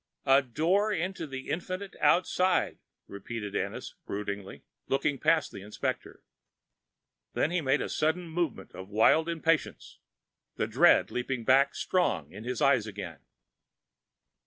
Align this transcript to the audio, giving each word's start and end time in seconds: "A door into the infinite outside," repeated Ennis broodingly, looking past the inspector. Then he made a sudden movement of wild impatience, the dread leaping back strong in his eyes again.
"A 0.25 0.41
door 0.41 0.91
into 0.91 1.27
the 1.27 1.51
infinite 1.51 1.95
outside," 2.01 2.79
repeated 3.05 3.55
Ennis 3.55 3.93
broodingly, 4.07 4.63
looking 4.87 5.19
past 5.19 5.51
the 5.51 5.61
inspector. 5.61 6.23
Then 7.33 7.51
he 7.51 7.61
made 7.61 7.81
a 7.81 7.87
sudden 7.87 8.27
movement 8.27 8.71
of 8.73 8.89
wild 8.89 9.29
impatience, 9.29 9.99
the 10.55 10.65
dread 10.65 11.11
leaping 11.11 11.43
back 11.43 11.75
strong 11.75 12.31
in 12.31 12.45
his 12.45 12.63
eyes 12.63 12.87
again. 12.87 13.19